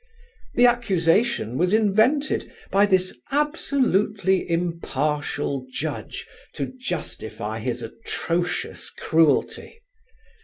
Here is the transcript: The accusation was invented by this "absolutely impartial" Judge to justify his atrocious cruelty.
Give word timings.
The 0.55 0.65
accusation 0.65 1.59
was 1.59 1.75
invented 1.75 2.51
by 2.71 2.87
this 2.87 3.15
"absolutely 3.31 4.49
impartial" 4.49 5.67
Judge 5.71 6.25
to 6.53 6.65
justify 6.79 7.59
his 7.59 7.83
atrocious 7.83 8.89
cruelty. 8.89 9.79